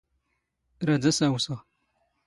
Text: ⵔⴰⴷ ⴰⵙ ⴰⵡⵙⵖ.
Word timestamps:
ⵔⴰⴷ 0.85 1.03
ⴰⵙ 1.09 1.17
ⴰⵡⵙⵖ. 1.25 1.57